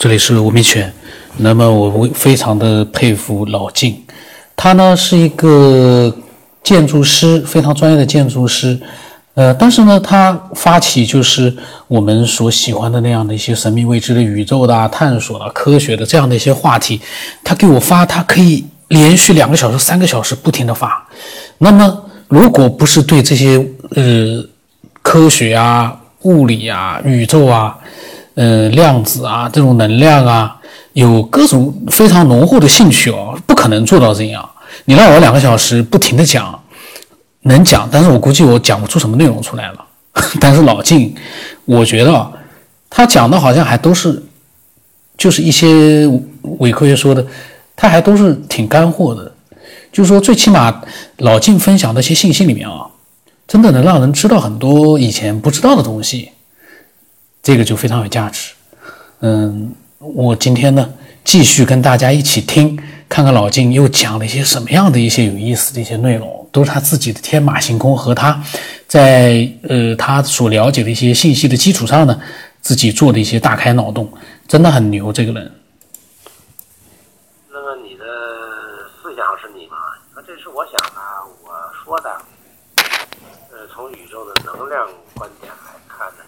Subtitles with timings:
[0.00, 0.90] 这里是吴明全。
[1.36, 4.02] 那么我非常的佩服老晋，
[4.56, 6.10] 他呢是一个
[6.62, 8.80] 建筑师，非常专业的建筑师。
[9.34, 11.54] 呃，但是呢，他发起就是
[11.86, 16.98] 我们所喜欢的那样的一些神秘未知的宇宙的探索的科学的这样的一些话题，
[17.44, 21.06] 他给我发，他可以连续两个小时、三个小时不停的发。
[21.58, 23.62] 那么，如果不是对这些
[23.94, 24.42] 呃
[25.02, 27.78] 科学啊、物理啊、宇宙啊，
[28.40, 30.56] 呃，量子啊，这种能量啊，
[30.94, 34.48] 有各种非常浓厚的兴趣哦，不可能做到这样。
[34.86, 36.58] 你让我两个小时不停的讲，
[37.42, 39.84] 能讲，但是我估计我讲不出什么内容出来了。
[40.40, 41.14] 但是老晋，
[41.66, 42.32] 我觉得
[42.88, 44.22] 他讲的好像还都是，
[45.18, 46.10] 就是一些
[46.60, 47.22] 伪科学说的，
[47.76, 49.30] 他还都是挺干货的。
[49.92, 50.80] 就是说，最起码
[51.18, 52.86] 老晋分享的一些信息里面啊，
[53.46, 56.30] 真的能让人知道很多以前不知道的东西。
[57.42, 58.52] 这个就非常有价值，
[59.20, 60.92] 嗯，我今天呢
[61.24, 62.78] 继续跟大家一起听，
[63.08, 68.42] 看看老金又讲了一些什么样的一些有意思的一些内容，都是他自己的天马行空和他
[68.86, 72.20] 在呃他所了解的一些信息的基础上呢，
[72.60, 74.12] 自己做的一些大开脑洞，
[74.46, 75.50] 真的很牛，这个人。
[77.50, 78.04] 那么你的
[79.02, 79.76] 思想是你吗？
[80.14, 81.00] 那这是我想的，
[81.42, 81.50] 我
[81.82, 82.20] 说的，
[83.50, 86.24] 呃，从宇宙的能量观点来看呢。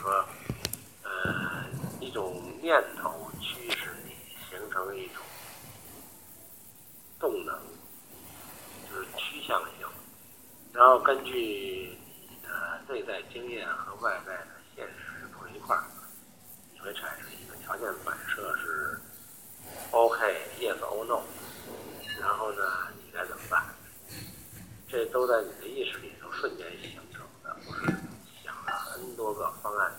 [0.00, 0.24] 说，
[1.02, 1.10] 呃，
[2.00, 4.12] 一种念头驱使你
[4.50, 5.22] 形成一种
[7.18, 7.58] 动能，
[8.86, 9.88] 就是趋向性，
[10.74, 15.82] 然后根据你的内在经验和外在的现实碰一块儿，
[16.74, 19.00] 你会产生一个条件反射是
[19.90, 21.22] OK，Yes or No，
[22.20, 22.62] 然后呢，
[22.98, 23.64] 你该怎么办？
[24.86, 27.86] 这都在你的意识里头瞬间形成的，不是
[28.44, 29.16] 想了 N。
[29.16, 29.90] 多个方案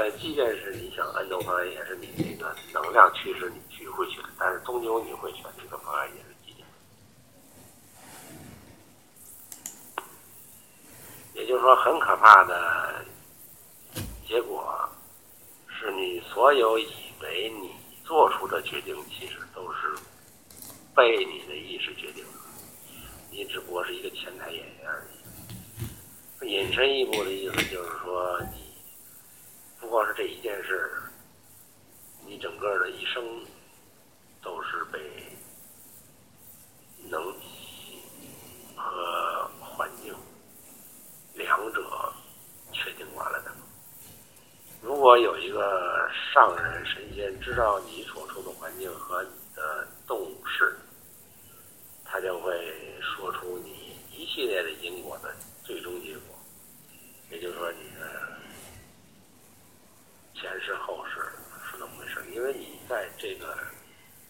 [0.00, 6.66] 呃，即便是你想安多方案，也是你这个能量驱使你去会选，但是终究你会选这个方案，也是几点。
[11.34, 13.04] 也就是说，很可怕的
[14.26, 14.74] 结果
[15.68, 16.88] 是你所有以
[17.20, 17.70] 为你
[18.02, 19.94] 做出的决定，其实都是
[20.96, 22.38] 被你的意识决定的，
[23.30, 25.06] 你只不过是一个前台演员而
[26.42, 26.48] 已。
[26.48, 28.69] 引申一步的意思就是说，你
[29.80, 30.90] 不光是这一件事，
[32.26, 33.24] 你整个的一生
[34.42, 35.00] 都是被
[37.08, 37.20] 能
[38.76, 40.14] 和环境
[41.34, 42.12] 两者
[42.72, 43.50] 确定完了的。
[44.82, 50.78] 如果有一个上人神仙知道你所处的环境和你的动势，
[52.04, 52.52] 他就会
[53.00, 55.34] 说出你一系列的因果的。
[55.62, 56.36] 最终结果，
[57.30, 57.89] 也就是说，你
[60.40, 61.20] 前世后世
[61.70, 62.24] 是那么回事？
[62.34, 63.54] 因为你在这个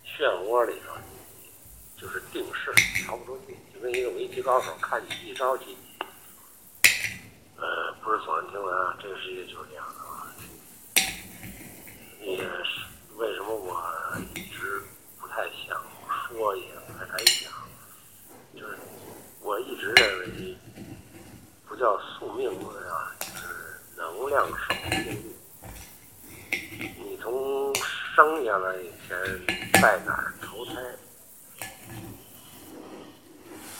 [0.04, 0.96] 漩涡里头，
[1.96, 2.72] 就是定势，
[3.06, 3.56] 逃不出去。
[3.72, 5.78] 就跟一个围棋高手看你一招棋，
[7.56, 10.34] 呃，不是耸人听闻啊，这个世界就是这样的啊。
[12.22, 12.44] 也是
[13.14, 13.80] 为什么我
[14.34, 14.82] 一直
[15.20, 15.80] 不太想
[16.28, 17.52] 说，也不太敢讲，
[18.52, 18.76] 就是
[19.40, 20.56] 我一直认为。
[21.68, 25.29] 不叫宿命论啊，就是能量守定律。
[27.30, 27.72] 从
[28.16, 29.16] 生下来以前
[29.80, 30.72] 在哪儿投胎，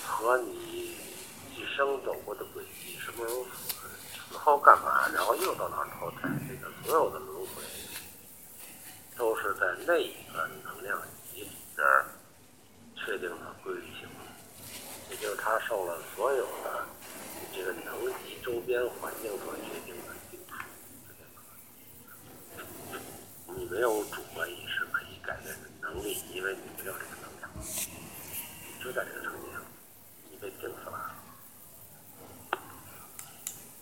[0.07, 0.95] 和你
[1.57, 3.45] 一生走过的轨迹，什么时候
[4.31, 7.61] 死后干嘛，然后又到哪儿投胎，这个所有的轮回，
[9.19, 10.97] 都是在那一个能量
[11.35, 11.85] 级里边
[12.95, 14.09] 确定的规律性，
[15.11, 16.87] 也就是他受了所有的。
[17.53, 20.55] 这个能级周边环境所决定的定数，
[23.55, 27.49] 你没有主观意识可以改变的能力，因为你没有这个能量，
[28.83, 29.63] 就在这个层面上，
[30.29, 31.15] 你被定死了。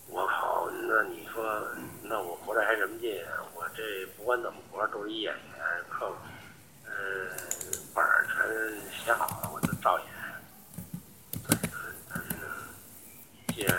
[0.07, 1.67] 我靠，那你说，
[2.03, 3.19] 那我活着还什么劲？
[3.55, 6.05] 我这不管怎么活，都是一演员，课，
[6.85, 6.91] 呃，
[7.95, 10.07] 本儿全写好了，我就照演
[11.47, 11.57] 对
[12.07, 12.35] 但是。
[13.55, 13.75] 既然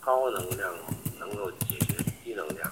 [0.00, 0.72] 高能量
[1.18, 2.70] 能够解决低能量，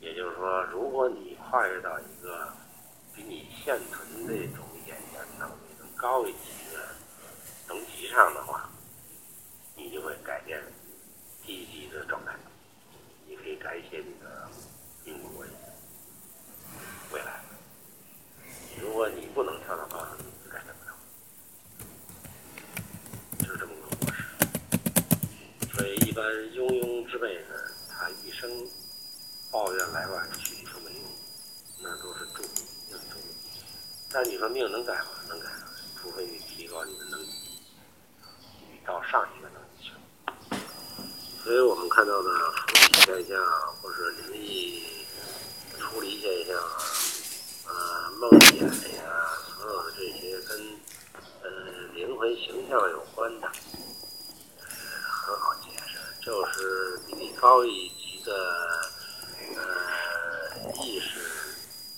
[0.00, 2.52] 也就是说，如果你跨越到一个
[3.14, 6.94] 比你现存这种演员能力更高一级的
[7.66, 8.68] 等级上的话，
[9.74, 10.62] 你就会改变
[11.42, 12.34] 低级的状态，
[13.26, 14.46] 你可以改写你的
[15.06, 15.26] 命运
[17.12, 17.40] 未来。
[18.78, 20.18] 如果你不能跳到高层。
[26.04, 26.22] 一般
[26.54, 27.54] 庸庸之辈呢，
[27.88, 28.50] 他一生
[29.50, 31.02] 抱怨来外去都没用，
[31.80, 33.18] 那都是注定命中。
[34.14, 35.06] 但你说命能改吗？
[35.26, 35.46] 能改，
[36.00, 37.28] 除非你提高你的能力，
[38.70, 39.92] 你到上一个能力去。
[41.42, 43.42] 所以我们看到的附体现象，
[43.80, 44.84] 或者灵异
[45.78, 46.76] 出离现象啊，
[47.68, 48.66] 呃，梦魇
[48.96, 49.02] 呀，
[49.56, 50.58] 所有的这些跟
[51.42, 51.48] 呃
[51.94, 54.66] 灵魂形象有关的，呃，
[55.24, 58.32] 很好解释，就是比你高一级的
[59.56, 61.18] 呃意识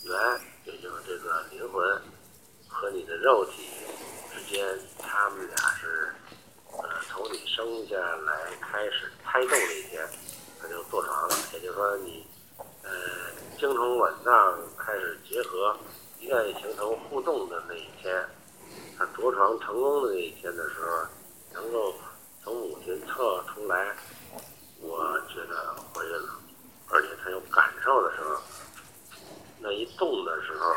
[0.05, 0.17] 源，
[0.65, 1.94] 也就是这个灵魂
[3.25, 3.71] 肉体
[4.35, 4.63] 之间，
[4.99, 6.13] 他们俩是
[6.73, 10.07] 呃从你生下来开始胎动那一天，
[10.61, 12.27] 他就坐床了，也就是说你
[12.83, 12.91] 呃
[13.59, 15.75] 精虫卵脏开始结合，
[16.21, 18.23] 一旦形成互动的那一天，
[18.99, 21.07] 他着床成功的那一天的时候，
[21.55, 21.95] 能够
[22.43, 23.97] 从母亲测出来，
[24.83, 26.35] 我觉得怀孕了，
[26.91, 28.37] 而且他有感受的时候，
[29.61, 30.77] 那一动的时候，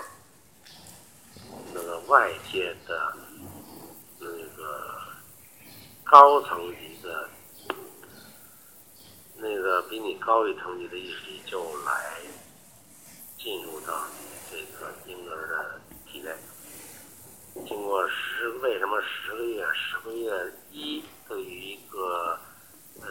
[1.78, 3.14] 那个外界的
[4.20, 5.00] 那个
[6.04, 7.30] 高层级的，
[9.36, 12.18] 那个比你高一层级的意识就来
[13.38, 16.32] 进入到你这个婴儿的体内。
[17.68, 19.64] 经过十，为什么十个月？
[19.76, 22.40] 十个月一对于一个
[23.02, 23.08] 呃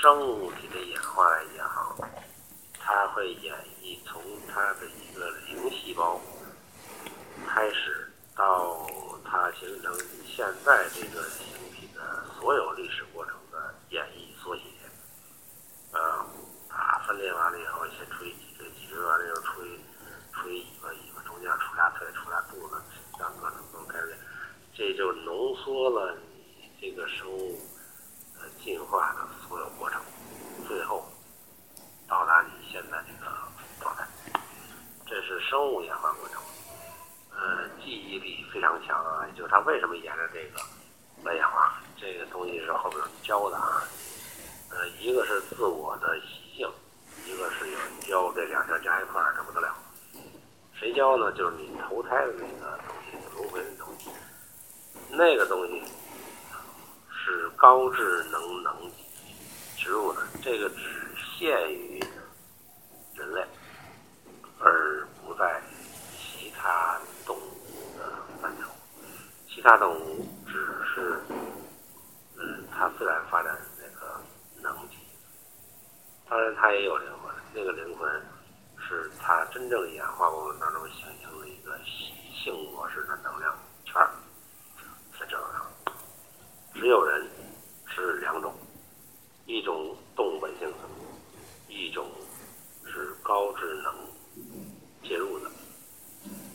[0.00, 1.96] 生物体的演化来讲，
[2.80, 6.20] 它会演绎从它的一个零细胞
[7.46, 8.86] 开始到
[9.24, 9.92] 它形成
[10.26, 14.62] 现在这个形体的所有历史过程的演绎缩写。
[15.92, 16.24] 啊，
[16.68, 19.80] 它分裂完了以后，先出一脊椎，脊椎完了以后出一
[20.32, 22.80] 出一尾巴，尾巴中间出俩腿，出俩肚子，
[23.18, 24.16] 让各种各种开始，
[24.72, 26.16] 这就浓缩了
[26.56, 27.58] 你这个生物
[28.38, 30.00] 呃进化的所有过程，
[30.68, 31.04] 最后
[32.08, 33.32] 到达你现在这个
[33.80, 34.06] 状态。
[35.06, 36.09] 这是生物演化，
[37.90, 40.60] 记忆力非常强啊，就是它为什么沿着这个
[41.24, 43.82] 来演化，这个东西是后边教的啊。
[44.70, 46.70] 呃，一个是自我的习性，
[47.26, 49.74] 一个是有人教，这两项加一块儿，这不得了。
[50.78, 51.32] 谁教呢？
[51.32, 54.08] 就是你投胎的那个东西，轮回的东西，
[55.10, 55.82] 那个东西
[57.12, 58.72] 是高智能能
[59.76, 62.00] 植入的，这个只限于
[63.16, 63.44] 人类，
[64.60, 65.60] 而不在
[66.16, 66.96] 其他
[67.26, 68.68] 动物的范畴。
[69.60, 70.54] 其他动物只
[70.86, 71.20] 是，
[72.38, 74.18] 嗯，它自然发展的那个
[74.62, 74.96] 能级。
[76.30, 78.10] 当然，它也有灵魂，那个灵魂
[78.78, 83.54] 是它真正演化过程当中形成的一个性模式的能量
[83.84, 84.08] 圈儿，
[85.20, 85.70] 在这个上。
[86.72, 87.28] 只有人
[87.86, 88.54] 是两种，
[89.44, 90.72] 一种动物本性，
[91.68, 92.10] 一种
[92.86, 93.94] 是高智能
[95.02, 95.50] 介入的。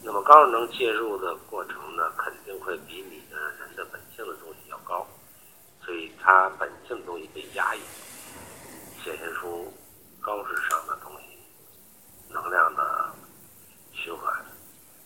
[0.04, 1.75] 那么高智能介入的过程，
[2.56, 5.06] 定会比你的人的本性的东西要高，
[5.84, 7.80] 所以它本性的东西被压抑，
[9.04, 9.74] 显现出
[10.22, 11.38] 高智商的东西，
[12.30, 13.13] 能量的
[13.92, 14.34] 循环。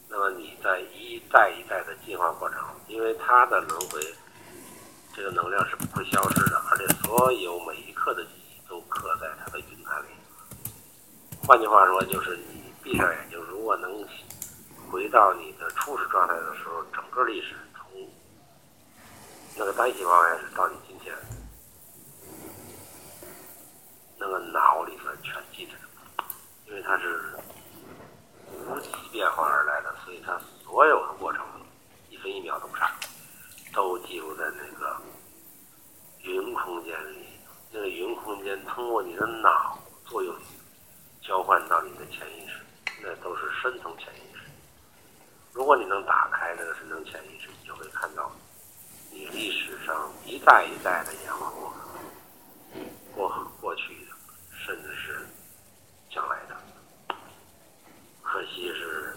[0.07, 3.99] 那么你在一代一代的进化过程，因为它的轮回，
[5.15, 10.07] 这个能量是不会消失的，而且所有每一刻的记忆都刻在它的云盘里。
[11.47, 13.91] 换句话说，就是你闭上眼睛，如果能
[14.91, 17.85] 回到你的初始状态的时候，整个历史从
[19.55, 21.15] 那个单细胞开始到你今天，
[24.17, 25.73] 那个脑里头全记着，
[26.65, 27.35] 因为它是
[28.67, 31.45] 无极变化而来的，所以它所有的过程
[32.09, 32.91] 一分一秒都不差，
[33.73, 34.99] 都记录在那个
[36.23, 37.27] 云空间里。
[37.71, 40.35] 那个云空间通过你的脑作用，
[41.21, 42.65] 交换到你的潜意识，
[43.03, 44.39] 那都是深层潜意识。
[45.53, 48.31] 如果你能打开这个深层潜意识，你就会看到
[49.11, 51.71] 你历史上一代一代的演化过
[52.73, 54.15] 程，过过去的，
[54.65, 55.19] 甚至是
[56.09, 56.57] 将来的。
[58.23, 59.15] 可惜是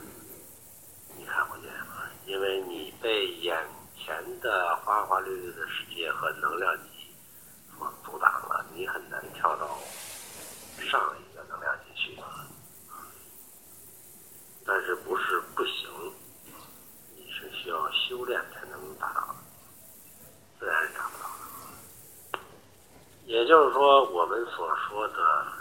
[1.16, 4.76] 你看不见啊，因为你被眼前的
[5.12, 7.14] 花绿绿的世界和能量体
[7.76, 9.78] 所阻挡了，你很难跳到
[10.78, 12.18] 上一个能量体去。
[14.64, 15.90] 但是不是不行，
[17.14, 19.36] 你是需要修炼才能达到，
[20.58, 20.90] 自然。
[23.26, 25.52] 也就是说，我们所说的，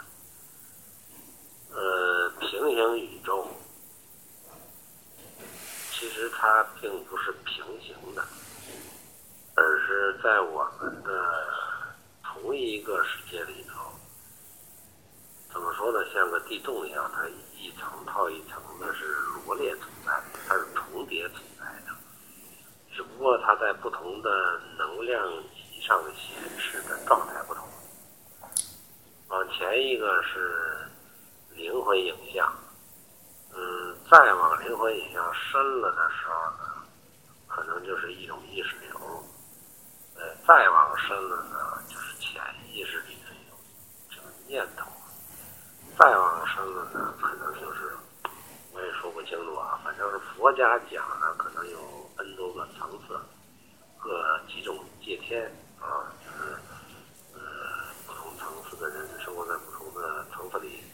[1.74, 3.46] 呃，平行宇宙，
[5.92, 8.24] 其实它并不是平行的，
[9.54, 11.48] 而是在我们的
[12.24, 13.92] 同一一个世界里头，
[15.52, 16.04] 怎么说呢？
[16.12, 19.04] 像个地洞一样，它一层套一层的是
[19.46, 21.94] 罗列存在的，它是重叠存在的，
[22.92, 25.24] 只不过它在不同的能量
[25.54, 27.62] 级上显示的状态不同。
[29.28, 30.84] 往前一个是
[31.50, 32.52] 灵魂影像，
[33.54, 36.82] 嗯，再往灵魂影像深了的时候呢，
[37.46, 38.98] 可能就是一种意识流，
[40.16, 42.42] 呃，再往深了呢，就是潜
[42.74, 43.58] 意识里的一种
[44.10, 44.84] 这个念头，
[45.98, 47.96] 再往深了呢，可能就是
[48.74, 51.78] 我也说不清楚啊，反正是佛家讲呢，可能有
[52.18, 53.18] N 多个层次，
[53.98, 56.52] 各几种界天啊，就是
[57.32, 57.40] 呃
[58.06, 60.84] 不同层次的人生活在不同的层次里，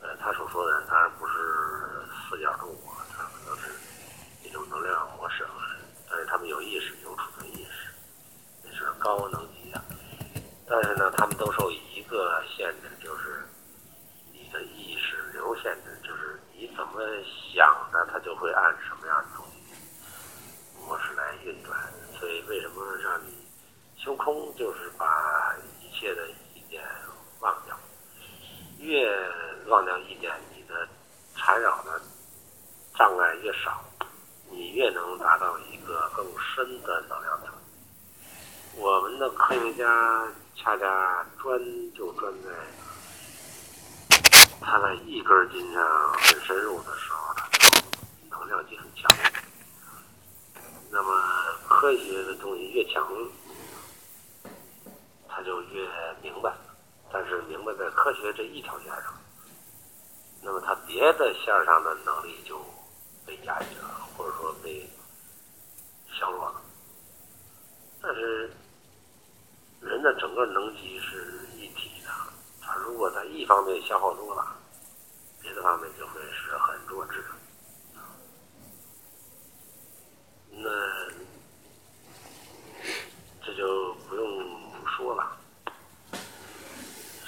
[0.00, 1.32] 呃，他所说的当然不是
[2.28, 2.80] 四角动物，
[3.16, 3.70] 他可能是
[4.42, 5.70] 一种能量模式啊，
[6.10, 7.94] 但是他们有意识，有储存意识，
[8.64, 9.80] 那是高能级的。
[10.68, 13.42] 但是呢，他们都受一个限制，就是
[14.32, 17.00] 你的意识流限制，就是你怎么
[17.52, 19.74] 想的，它就会按什么样的东西
[20.86, 21.76] 模式来运转。
[22.18, 23.46] 所以为什么让你
[23.96, 26.82] 修空，就是把一切的意念
[27.40, 27.76] 忘掉，
[28.78, 29.10] 越
[29.66, 30.88] 忘掉意念，你的
[31.34, 32.00] 缠绕的
[32.96, 33.82] 障碍越少，
[34.50, 37.48] 你越能达到一个更深的能量层。
[38.76, 41.60] 我们的科学家恰恰专
[41.92, 42.50] 就专在
[44.60, 45.82] 他在一根筋上
[46.52, 47.40] 深入的时候，呢
[48.28, 49.10] 能量就很强。
[50.90, 51.10] 那么
[51.66, 53.08] 科学的东西越强，
[55.30, 55.88] 他就越
[56.20, 56.52] 明白。
[57.10, 59.14] 但是明白在科学这一条线上，
[60.42, 62.60] 那么他别的线上的能力就
[63.24, 64.86] 被压抑了，或者说被
[66.12, 66.60] 削弱了。
[68.02, 68.50] 但是
[69.80, 72.10] 人的整个能级是一体的，
[72.60, 74.54] 他如果在一方面消耗多了，
[75.54, 77.28] 这方面就会是很弱智的。
[80.50, 80.68] 那
[83.44, 85.36] 这就不用说了。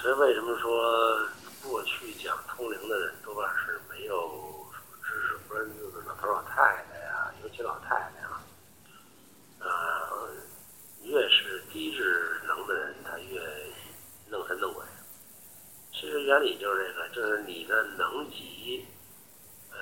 [0.00, 1.28] 所以为什么说
[1.62, 4.14] 过去讲通灵的人多半是没有
[4.72, 8.42] 什么知识分子的老头老太太呀，尤其老太啊，
[9.60, 10.30] 呃，
[11.02, 13.40] 越是低智能的人，他越
[14.28, 14.84] 弄神弄鬼。
[15.92, 18.82] 其实原理就是这个，就是你的能级，
[19.70, 19.76] 呃，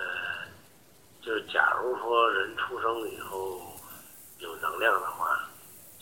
[1.22, 3.62] 就是假如说人出生以后
[4.38, 5.48] 有能量的话，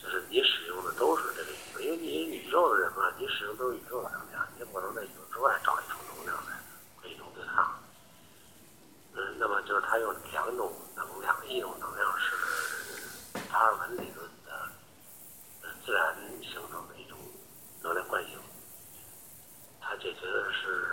[0.01, 6.59] 就是你使用的都是这个宇宙，因为你是宇宙的人嘛，你使用都是宇宙的能量，你也不能在宇宙之外找一种能量来
[6.99, 7.79] 可以种对抗。
[9.13, 14.69] 嗯，那么就是它有两种能量，一种能量是达尔文理论的
[15.61, 17.15] 呃自然形成的一种
[17.83, 18.39] 能量惯性，
[19.79, 20.87] 它解决的是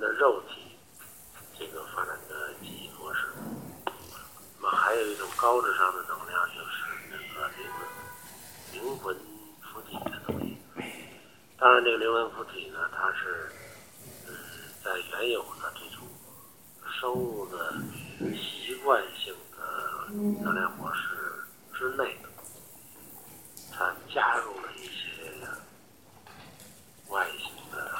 [0.00, 0.78] 的肉体
[1.58, 3.20] 这个发展的记忆模式。
[4.56, 7.86] 那么还有一种高智商的能量，就是那个灵魂
[8.72, 9.16] 灵魂
[9.62, 10.58] 附体的东西。
[11.58, 13.50] 当然，这个灵魂附体呢，它是
[14.26, 14.34] 嗯
[14.84, 16.06] 在原有的这种
[17.00, 17.74] 生物的
[18.36, 20.08] 习惯性的
[20.42, 22.16] 能量模式之内，
[23.72, 25.46] 它加入了一些
[27.08, 27.96] 外星的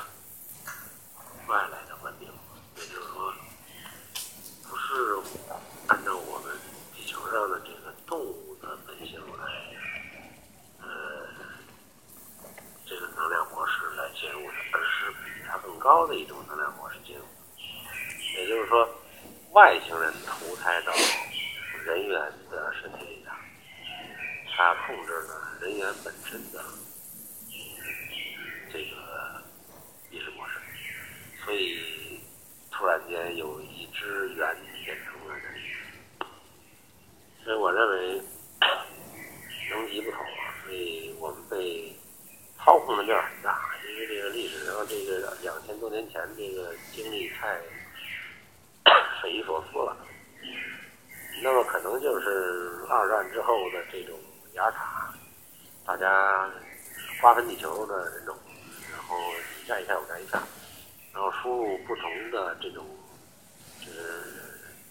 [1.46, 2.28] 外来的文明，
[2.76, 3.32] 也就是说，
[4.68, 5.18] 不是
[5.88, 6.54] 按照我们
[6.94, 9.44] 地球上的这个动物的本性来，
[10.82, 10.86] 呃，
[12.84, 17.24] 这个能量模式来介入的，而是比它更高的一种能量模式进入。
[18.36, 18.88] 也就是说，
[19.50, 20.92] 外星人投胎到
[21.84, 23.32] 人猿的身体里的，
[24.54, 26.62] 他控制了人猿本身的
[28.72, 29.42] 这个
[30.12, 30.60] 意识模式，
[31.44, 32.20] 所以
[32.70, 35.52] 突然间有一只猿变成了人。
[37.42, 38.22] 所以我认为
[39.70, 40.20] 能级不同，
[40.62, 41.92] 所以我们被
[42.56, 43.57] 操控的面很大，
[43.98, 47.58] 因为这个历史上这个两千多年前这个经历太
[49.20, 49.96] 匪夷所思了。
[51.42, 54.16] 那么可能就是二战之后的这种
[54.54, 55.12] 雅塔，
[55.84, 56.48] 大家
[57.20, 58.36] 瓜分地球的人种，
[58.92, 59.16] 然后
[59.60, 60.40] 一下一下我占一下，
[61.12, 62.86] 然后输入不同的这种
[63.80, 64.00] 就是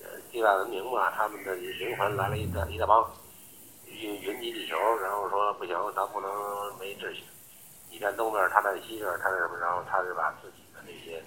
[0.03, 3.09] 呃地外文明吧，他们的灵魂来了一大一大帮，
[3.85, 6.29] 云云集地球，然后说不行，咱不能
[6.77, 7.23] 没秩序，
[7.97, 9.57] 你站东边，他在西边，他是什么？
[9.57, 11.19] 然后他是把自己的这些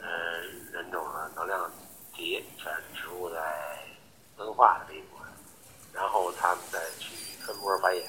[0.00, 0.40] 呃
[0.72, 1.70] 人种的能量
[2.12, 3.38] 体全植入在
[4.36, 5.28] 文化的这一部分，
[5.92, 7.14] 然后他们再去
[7.46, 8.02] 分波繁衍。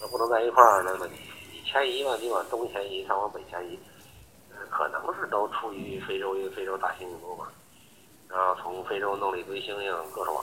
[0.00, 1.18] 那不能在一块儿，那么你
[1.52, 3.76] 你迁移嘛，你往东迁移，他往北迁移，
[4.54, 7.48] 呃，可能是都出于非洲，因为非洲大猩猩多嘛，
[8.28, 10.40] 然后从非洲弄了一堆猩猩，各种，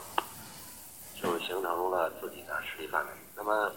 [1.18, 3.12] 就形成了自己的势力范围。
[3.34, 3.72] 那么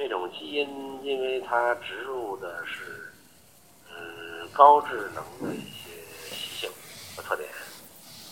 [0.00, 0.66] 这种基因，
[1.04, 3.12] 因为它植入的是
[3.90, 5.90] 嗯高智能的一些
[6.34, 6.70] 习性
[7.14, 7.46] 和特点，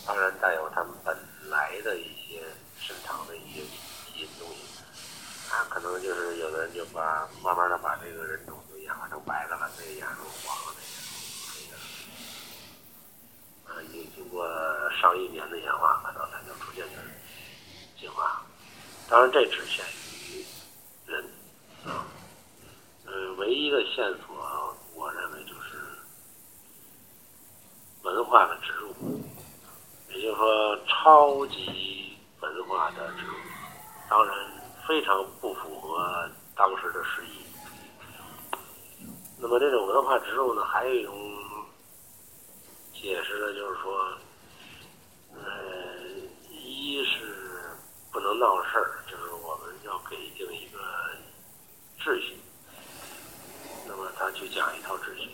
[0.03, 1.15] 当然带有它们本
[1.47, 2.41] 来的一些
[2.79, 4.81] 深藏的一些基因东西，
[5.53, 10.73] 啊，可能就是有的人就把慢慢的把这个人种就演化成白的了，那个演化成黄了，
[13.67, 14.43] 这个，已经经过
[14.99, 16.93] 上亿年的演化，可能才能出现的
[17.99, 18.41] 进化。
[19.07, 19.85] 当然，这只限
[20.33, 20.43] 于
[21.05, 21.23] 人
[21.85, 22.05] 啊，
[23.07, 25.79] 嗯，唯一的线索，我认为就是
[28.03, 28.93] 文化的植入，
[30.09, 33.33] 也就是说，超级文化的植入，
[34.09, 34.35] 当然
[34.85, 37.45] 非常不符合当时的时宜。
[39.39, 41.15] 那么这种文化植入呢，还有一种
[42.93, 44.17] 解释呢，就是说，
[45.33, 45.41] 呃，
[46.51, 47.71] 一是
[48.11, 50.79] 不能闹事儿，就是我们要给定一个
[52.01, 52.35] 秩序，
[53.87, 55.29] 那么他去讲一套秩序。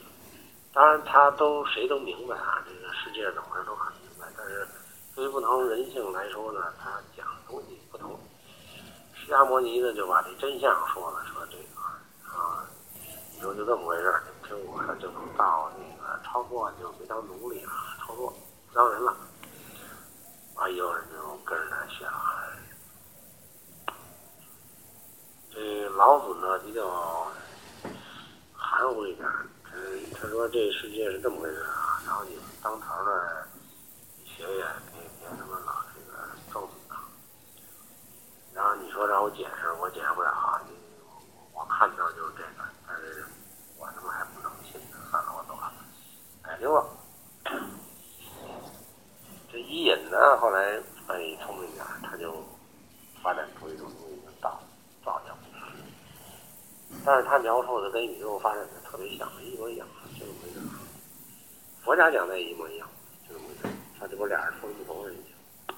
[0.75, 4.27] 当然，他都谁都明白啊，这个世界怎么都很明白。
[4.35, 4.67] 但是
[5.15, 8.19] 对于不同人性来说呢，他讲的东西不同。
[9.13, 11.81] 释迦摩尼呢，就把这真相说了，说这个
[12.37, 12.67] 啊。
[13.33, 17.71] 你说就这么回事儿，你听我的就能到那个超过，就别当奴隶了，
[18.05, 18.29] 超过
[18.67, 19.15] 不当人了。
[20.55, 22.21] 啊，有人就跟着他学了。
[25.53, 27.31] 这老子呢比较
[28.53, 29.25] 含糊一点，
[30.25, 33.47] 他说这世界是这么回事啊，然后你当头的
[34.25, 36.17] 学学，别别他妈老这个
[36.51, 36.95] 咒死
[38.51, 40.59] 然后你说让我解释，我解释不了啊，
[41.53, 42.67] 我看到就是这个。
[42.87, 43.23] 但是
[43.77, 45.71] 我他妈还不能信呢，算了，我走了，
[46.41, 46.89] 改丢了。
[49.51, 52.43] 这伊尹呢，后来哎聪明点，他就
[53.21, 54.59] 发展出一种东西叫道
[55.03, 55.37] 道教。
[57.05, 60.55] 但是他描述的跟宇宙发展的特别像，一模一样，就这么回事。
[61.83, 62.89] 佛家讲的一模一样，
[63.29, 63.75] 就这么回事。
[63.99, 65.75] 他这不俩人说的不同人家。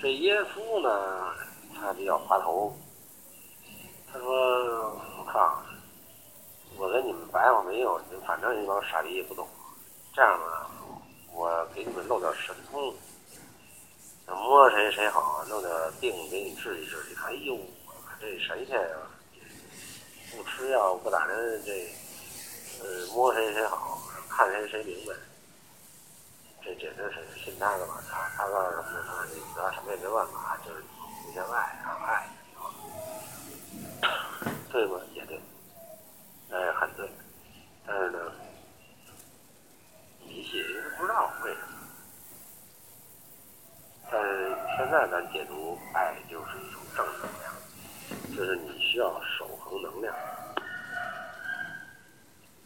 [0.00, 1.34] 这耶稣呢，
[1.74, 2.74] 他比较滑头。
[4.10, 4.32] 他说
[5.20, 5.62] ：“我靠，
[6.78, 9.46] 我跟你们白话没有，反正一帮傻逼也不懂。
[10.14, 10.70] 这样吧，
[11.34, 12.94] 我给你们弄点神通，
[14.26, 16.96] 摸谁谁好，弄点病给你治一治。
[17.10, 17.58] 你看，哎呦，
[18.18, 19.07] 这神仙啊，
[20.38, 21.90] 不吃药不打针，这
[22.80, 23.98] 呃摸谁谁好，
[24.30, 25.12] 看谁谁明白。
[26.62, 28.00] 这简直是信他的吧？
[28.08, 28.84] 他他告诉什么？
[29.04, 30.80] 他说你得什么也没办法，就是
[31.24, 31.58] 互相爱，
[32.06, 32.28] 爱。”
[34.70, 35.00] 对吧？
[35.12, 35.40] 也对，
[36.50, 37.10] 哎，很对。
[37.84, 38.18] 但是呢，
[40.24, 41.66] 迷信，因为不知道为什么。
[44.08, 49.20] 但是现在咱解读，爱就是一种正能量，就是你需要
[49.68, 50.14] 守恒能量。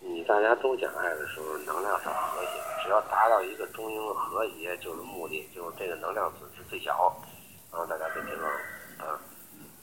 [0.00, 2.48] 你大家都讲爱的时候，能量是和谐，
[2.82, 7.14] 只要达到一个中庸和谐，就是目的，就是这个能量值是最小，
[7.72, 8.46] 然后大家就平衡
[9.06, 9.18] 啊。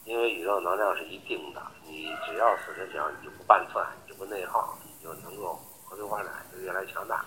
[0.06, 7.24] 因为宇宙能量是一定的，你只要死着想，你就不拌蒜，你就不内耗，你就能够和平发展，就越来越强大。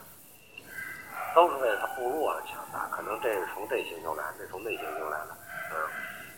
[1.34, 5.36] 都是为了他部落的强大，可能这是从这星球来，这从那星球来的，
[5.72, 5.88] 嗯，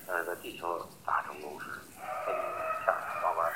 [0.07, 2.35] 但是在地球达成共识，分
[2.85, 3.53] 片儿玩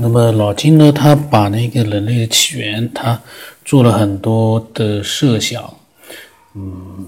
[0.00, 3.18] 那么老金呢，他把那个人类的起源，他
[3.64, 5.62] 做了很多的设想。
[6.54, 7.06] 嗯，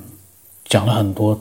[0.68, 1.38] 讲了很多，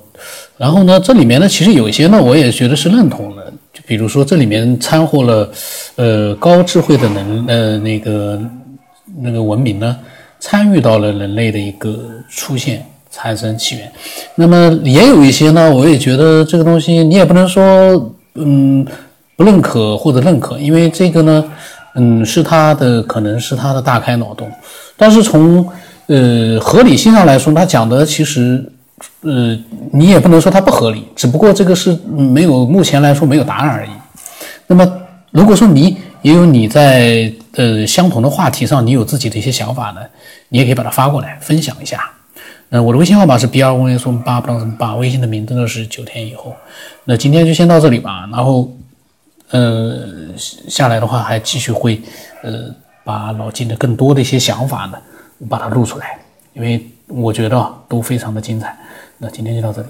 [0.58, 3.54] 然后呢，这里面呢，其实有一些呢，我也觉得是认同的。
[3.72, 5.52] 就比如说，这里面掺和了，
[5.96, 8.42] 呃，高智慧的能，呃，那个
[9.22, 9.96] 那个文明呢，
[10.40, 13.92] 参与到了人类的一个出现、产生、起源。
[14.34, 18.84] 那么也有一些呢，我也觉得这个东西你也不能说，嗯，
[19.40, 21.46] 不认可或者认可，因为这个呢，
[21.96, 24.52] 嗯，是他的可能是他的大开脑洞，
[24.98, 25.66] 但是从
[26.08, 28.70] 呃，合理性上来说，他讲的其实，
[29.22, 29.58] 呃，
[29.94, 33.90] 你也不能说它不合理，只不过这个是没有目前来说没有答案而已。
[34.68, 34.86] 那么，
[35.32, 40.02] 如果说你也有你在呃相同的话题上，你有自己的一些想法呢，
[40.50, 42.12] 你也可以把它发过来分享一下。
[42.68, 46.54] 那我的微信号码是 B 二五零什么八不知道什么八，微信的名字呢是九天以后。
[47.06, 48.72] 那今天就先到这里吧，然后，
[49.50, 52.02] 呃，下来的话还继续会
[52.44, 54.98] 呃把老金的更多的一些想法呢。
[55.48, 56.20] 把它录出来，
[56.52, 58.78] 因为我觉得都非常的精彩。
[59.18, 59.88] 那今天就到这里。